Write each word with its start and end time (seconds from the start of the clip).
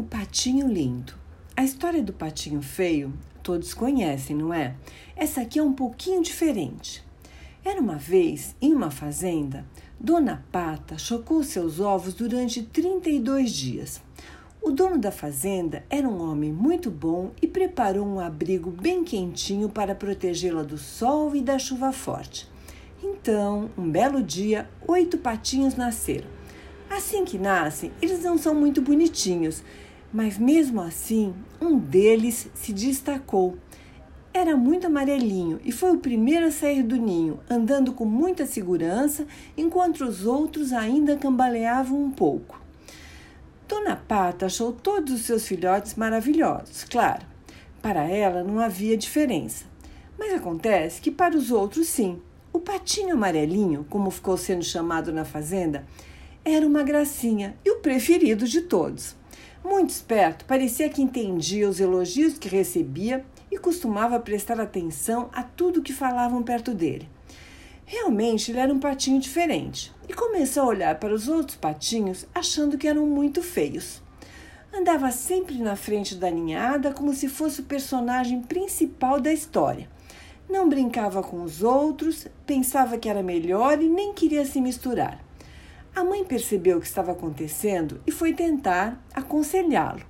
O 0.00 0.02
Patinho 0.02 0.66
Lindo. 0.66 1.12
A 1.54 1.62
história 1.62 2.02
do 2.02 2.10
patinho 2.10 2.62
feio 2.62 3.12
todos 3.42 3.74
conhecem, 3.74 4.34
não 4.34 4.50
é? 4.50 4.74
Essa 5.14 5.42
aqui 5.42 5.58
é 5.58 5.62
um 5.62 5.74
pouquinho 5.74 6.22
diferente. 6.22 7.04
Era 7.62 7.78
uma 7.78 7.96
vez, 7.96 8.56
em 8.62 8.72
uma 8.72 8.90
fazenda, 8.90 9.66
Dona 10.00 10.42
Pata 10.50 10.96
chocou 10.96 11.44
seus 11.44 11.80
ovos 11.80 12.14
durante 12.14 12.62
32 12.62 13.52
dias. 13.52 14.00
O 14.62 14.70
dono 14.70 14.96
da 14.96 15.12
fazenda 15.12 15.84
era 15.90 16.08
um 16.08 16.30
homem 16.30 16.50
muito 16.50 16.90
bom 16.90 17.32
e 17.42 17.46
preparou 17.46 18.06
um 18.06 18.18
abrigo 18.18 18.70
bem 18.70 19.04
quentinho 19.04 19.68
para 19.68 19.94
protegê-la 19.94 20.62
do 20.62 20.78
sol 20.78 21.36
e 21.36 21.42
da 21.42 21.58
chuva 21.58 21.92
forte. 21.92 22.48
Então, 23.04 23.70
um 23.76 23.90
belo 23.90 24.22
dia, 24.22 24.66
oito 24.88 25.18
patinhos 25.18 25.76
nasceram. 25.76 26.40
Assim 26.88 27.24
que 27.24 27.38
nascem, 27.38 27.92
eles 28.00 28.24
não 28.24 28.36
são 28.36 28.54
muito 28.54 28.82
bonitinhos, 28.82 29.62
mas 30.12 30.38
mesmo 30.38 30.80
assim, 30.80 31.34
um 31.60 31.78
deles 31.78 32.48
se 32.54 32.72
destacou. 32.72 33.56
Era 34.32 34.56
muito 34.56 34.86
amarelinho 34.86 35.60
e 35.64 35.72
foi 35.72 35.90
o 35.92 35.98
primeiro 35.98 36.46
a 36.46 36.50
sair 36.52 36.82
do 36.82 36.96
ninho, 36.96 37.40
andando 37.48 37.92
com 37.92 38.04
muita 38.04 38.46
segurança, 38.46 39.26
enquanto 39.56 40.04
os 40.04 40.24
outros 40.24 40.72
ainda 40.72 41.16
cambaleavam 41.16 42.00
um 42.00 42.10
pouco. 42.10 42.60
Dona 43.66 43.96
Pata 43.96 44.46
achou 44.46 44.72
todos 44.72 45.12
os 45.12 45.22
seus 45.22 45.46
filhotes 45.46 45.94
maravilhosos, 45.94 46.84
claro. 46.84 47.24
Para 47.80 48.04
ela 48.04 48.44
não 48.44 48.58
havia 48.58 48.96
diferença. 48.96 49.64
Mas 50.18 50.34
acontece 50.34 51.00
que 51.00 51.10
para 51.10 51.36
os 51.36 51.50
outros 51.50 51.88
sim. 51.88 52.20
O 52.52 52.58
patinho 52.58 53.14
amarelinho, 53.14 53.86
como 53.88 54.10
ficou 54.10 54.36
sendo 54.36 54.64
chamado 54.64 55.12
na 55.12 55.24
fazenda, 55.24 55.86
era 56.44 56.66
uma 56.66 56.82
gracinha 56.82 57.56
e 57.64 57.70
o 57.70 57.78
preferido 57.78 58.46
de 58.46 58.62
todos. 58.62 59.14
Muito 59.62 59.90
esperto, 59.90 60.44
parecia 60.46 60.88
que 60.88 61.02
entendia 61.02 61.68
os 61.68 61.80
elogios 61.80 62.38
que 62.38 62.48
recebia 62.48 63.24
e 63.50 63.58
costumava 63.58 64.18
prestar 64.18 64.58
atenção 64.58 65.28
a 65.32 65.42
tudo 65.42 65.82
que 65.82 65.92
falavam 65.92 66.42
perto 66.42 66.72
dele. 66.72 67.08
Realmente 67.84 68.50
ele 68.50 68.60
era 68.60 68.72
um 68.72 68.78
patinho 68.78 69.20
diferente 69.20 69.92
e 70.08 70.14
começou 70.14 70.62
a 70.62 70.66
olhar 70.66 70.98
para 70.98 71.12
os 71.12 71.28
outros 71.28 71.56
patinhos 71.56 72.26
achando 72.34 72.78
que 72.78 72.88
eram 72.88 73.06
muito 73.06 73.42
feios. 73.42 74.00
Andava 74.72 75.10
sempre 75.10 75.58
na 75.58 75.74
frente 75.74 76.14
da 76.14 76.30
ninhada 76.30 76.92
como 76.92 77.12
se 77.12 77.28
fosse 77.28 77.60
o 77.60 77.64
personagem 77.64 78.40
principal 78.40 79.20
da 79.20 79.32
história. 79.32 79.88
Não 80.48 80.68
brincava 80.68 81.22
com 81.22 81.42
os 81.42 81.62
outros, 81.62 82.26
pensava 82.46 82.96
que 82.96 83.08
era 83.08 83.22
melhor 83.22 83.82
e 83.82 83.88
nem 83.88 84.14
queria 84.14 84.44
se 84.44 84.60
misturar. 84.60 85.29
A 85.94 86.04
mãe 86.04 86.24
percebeu 86.24 86.78
o 86.78 86.80
que 86.80 86.86
estava 86.86 87.12
acontecendo 87.12 88.00
e 88.06 88.12
foi 88.12 88.32
tentar 88.32 89.02
aconselhá-lo. 89.12 90.02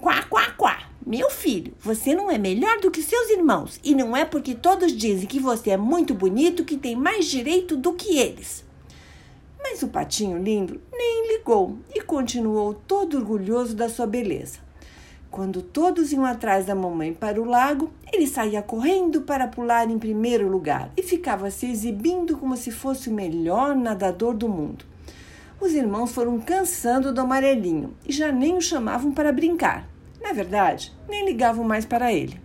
Quá, 0.00 0.22
quá, 0.24 0.50
quá! 0.52 0.90
Meu 1.06 1.28
filho, 1.28 1.74
você 1.78 2.14
não 2.14 2.30
é 2.30 2.38
melhor 2.38 2.80
do 2.80 2.90
que 2.90 3.02
seus 3.02 3.28
irmãos 3.28 3.78
e 3.84 3.94
não 3.94 4.16
é 4.16 4.24
porque 4.24 4.54
todos 4.54 4.92
dizem 4.92 5.28
que 5.28 5.38
você 5.38 5.70
é 5.70 5.76
muito 5.76 6.14
bonito 6.14 6.64
que 6.64 6.78
tem 6.78 6.96
mais 6.96 7.26
direito 7.26 7.76
do 7.76 7.92
que 7.92 8.16
eles. 8.18 8.64
Mas 9.62 9.82
o 9.82 9.88
patinho 9.88 10.42
lindo 10.42 10.80
nem 10.90 11.36
ligou 11.36 11.78
e 11.94 12.00
continuou 12.00 12.72
todo 12.72 13.18
orgulhoso 13.18 13.76
da 13.76 13.90
sua 13.90 14.06
beleza. 14.06 14.60
Quando 15.30 15.60
todos 15.60 16.12
iam 16.12 16.24
atrás 16.24 16.64
da 16.64 16.74
mamãe 16.74 17.12
para 17.12 17.40
o 17.40 17.44
lago, 17.44 17.90
ele 18.10 18.26
saía 18.26 18.62
correndo 18.62 19.20
para 19.22 19.48
pular 19.48 19.90
em 19.90 19.98
primeiro 19.98 20.48
lugar 20.48 20.90
e 20.96 21.02
ficava 21.02 21.50
se 21.50 21.66
exibindo 21.66 22.38
como 22.38 22.56
se 22.56 22.70
fosse 22.70 23.10
o 23.10 23.12
melhor 23.12 23.76
nadador 23.76 24.32
do 24.32 24.48
mundo 24.48 24.93
os 25.64 25.72
irmãos 25.72 26.12
foram 26.12 26.38
cansando 26.38 27.10
do 27.10 27.22
amarelinho 27.22 27.94
e 28.06 28.12
já 28.12 28.30
nem 28.30 28.54
o 28.54 28.60
chamavam 28.60 29.12
para 29.12 29.32
brincar. 29.32 29.88
Na 30.20 30.32
verdade, 30.32 30.92
nem 31.08 31.24
ligavam 31.24 31.64
mais 31.64 31.86
para 31.86 32.12
ele. 32.12 32.38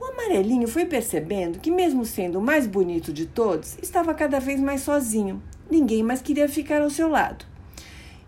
O 0.00 0.04
amarelinho 0.04 0.66
foi 0.66 0.84
percebendo 0.86 1.60
que, 1.60 1.70
mesmo 1.70 2.04
sendo 2.04 2.40
o 2.40 2.42
mais 2.42 2.66
bonito 2.66 3.12
de 3.12 3.26
todos, 3.26 3.78
estava 3.80 4.12
cada 4.12 4.40
vez 4.40 4.60
mais 4.60 4.80
sozinho. 4.80 5.40
Ninguém 5.70 6.02
mais 6.02 6.20
queria 6.20 6.48
ficar 6.48 6.82
ao 6.82 6.90
seu 6.90 7.08
lado. 7.08 7.44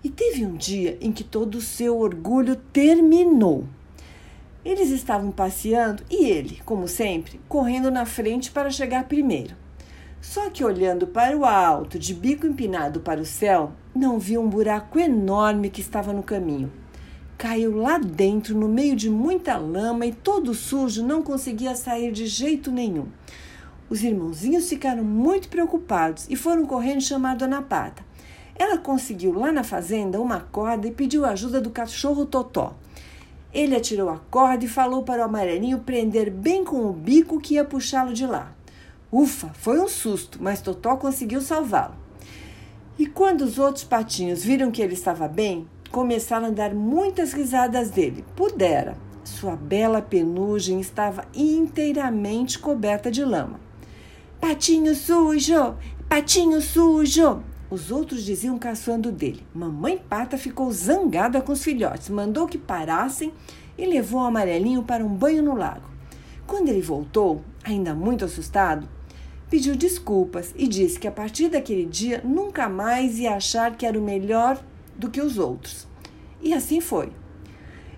E 0.03 0.09
teve 0.09 0.47
um 0.47 0.55
dia 0.55 0.97
em 1.01 1.11
que 1.11 1.25
todo 1.25 1.57
o 1.57 1.61
seu 1.61 1.99
orgulho 1.99 2.55
terminou. 2.55 3.65
Eles 4.65 4.91
estavam 4.91 5.33
passeando 5.33 6.05
e 6.09 6.27
ele, 6.27 6.61
como 6.65 6.87
sempre, 6.87 7.41
correndo 7.49 7.91
na 7.91 8.07
frente 8.07 8.53
para 8.53 8.71
chegar 8.71 9.09
primeiro. 9.09 9.57
Só 10.21 10.51
que 10.51 10.65
olhando 10.65 11.07
para 11.07 11.37
o 11.37 11.45
alto, 11.45 11.99
de 11.99 12.13
bico 12.13 12.47
empinado 12.47 13.01
para 13.01 13.21
o 13.21 13.25
céu, 13.25 13.73
não 13.95 14.19
viu 14.19 14.41
um 14.41 14.49
buraco 14.49 14.99
enorme 14.99 15.71
que 15.71 15.81
estava 15.81 16.13
no 16.13 16.23
caminho. 16.23 16.73
Caiu 17.37 17.77
lá 17.77 17.99
dentro, 17.99 18.57
no 18.59 18.69
meio 18.69 18.97
de 18.97 19.09
muita 19.09 19.57
lama 19.57 20.05
e 20.07 20.13
todo 20.13 20.55
sujo, 20.55 21.07
não 21.07 21.23
conseguia 21.23 21.77
sair 21.77 22.11
de 22.11 22.27
jeito 22.27 22.73
nenhum. 22.73 23.07
Os 23.89 24.03
irmãozinhos 24.03 24.69
ficaram 24.69 25.05
muito 25.05 25.49
preocupados 25.49 26.27
e 26.29 26.35
foram 26.35 26.67
correndo 26.67 27.01
chamar 27.01 27.37
Dona 27.37 27.63
Pata. 27.63 28.03
Ela 28.57 28.77
conseguiu 28.77 29.39
lá 29.39 29.53
na 29.53 29.63
fazenda 29.63 30.21
uma 30.21 30.41
corda 30.41 30.89
e 30.89 30.93
pediu 30.93 31.25
ajuda 31.25 31.61
do 31.61 31.71
cachorro 31.71 32.27
Totó. 32.27 32.75
Ele 33.55 33.77
atirou 33.77 34.11
a 34.11 34.19
corda 34.31 34.65
e 34.65 34.69
falou 34.69 35.05
para 35.05 35.23
o 35.23 35.25
amarelinho 35.25 35.79
prender 35.79 36.31
bem 36.31 36.65
com 36.65 36.85
o 36.87 36.93
bico 36.93 37.41
que 37.41 37.55
ia 37.55 37.65
puxá-lo 37.65 38.13
de 38.13 38.27
lá. 38.27 38.53
Ufa, 39.11 39.49
foi 39.55 39.81
um 39.81 39.89
susto, 39.89 40.39
mas 40.41 40.61
Totó 40.61 40.97
conseguiu 40.97 41.41
salvá-lo. 41.41 41.95
E 42.99 43.07
quando 43.07 43.43
os 43.43 43.59
outros 43.59 43.85
patinhos 43.85 44.45
viram 44.45 44.71
que 44.71 44.83
ele 44.83 44.93
estava 44.93 45.27
bem, 45.27 45.67
começaram 45.91 46.49
a 46.49 46.51
dar 46.51 46.75
muitas 46.75 47.33
risadas 47.33 47.91
dele. 47.91 48.25
Pudera. 48.37 48.97
Sua 49.25 49.57
bela 49.57 50.03
penugem 50.03 50.81
estava 50.81 51.25
inteiramente 51.35 52.59
coberta 52.59 53.11
de 53.11 53.25
lama. 53.25 53.61
Patinho 54.41 54.95
sujo! 54.95 55.77
Patinho 56.09 56.61
sujo! 56.61 57.43
Os 57.71 57.91
outros 57.91 58.25
diziam 58.25 58.59
caçoando 58.59 59.13
dele. 59.13 59.47
Mamãe 59.55 59.99
Pata 59.99 60.37
ficou 60.37 60.71
zangada 60.73 61.41
com 61.41 61.53
os 61.53 61.63
filhotes, 61.63 62.09
mandou 62.09 62.47
que 62.47 62.59
parassem 62.59 63.33
e 63.77 63.87
levou 63.87 64.21
o 64.21 64.25
amarelinho 64.25 64.83
para 64.83 65.05
um 65.05 65.15
banho 65.15 65.43
no 65.43 65.55
lago. 65.55 65.89
Quando 66.47 66.69
ele 66.69 66.81
voltou, 66.81 67.43
ainda 67.63 67.95
muito 67.95 68.25
assustado, 68.25 68.89
pediu 69.51 69.75
desculpas 69.77 70.55
e 70.57 70.67
disse 70.67 70.99
que 70.99 71.09
a 71.09 71.13
partir 71.13 71.49
daquele 71.49 71.85
dia 71.85 72.21
nunca 72.25 72.69
mais 72.69 73.19
ia 73.19 73.35
achar 73.35 73.77
que 73.77 73.87
era 73.87 73.99
o 73.99 74.03
melhor 74.03 74.63
do 74.97 75.11
que 75.11 75.21
os 75.21 75.39
outros. 75.39 75.87
E 76.41 76.53
assim 76.53 76.81
foi. 76.81 77.11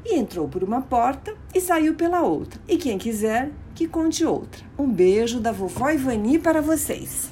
E 0.04 0.14
entrou 0.14 0.48
por 0.48 0.64
uma 0.64 0.80
porta 0.80 1.34
e 1.54 1.60
saiu 1.60 1.94
pela 1.94 2.22
outra. 2.22 2.60
E 2.66 2.76
quem 2.76 2.98
quiser, 2.98 3.50
que 3.74 3.86
conte 3.86 4.24
outra. 4.24 4.64
Um 4.78 4.88
beijo 4.88 5.40
da 5.40 5.52
vovó 5.52 5.90
Ivani 5.90 6.38
para 6.38 6.62
vocês. 6.62 7.30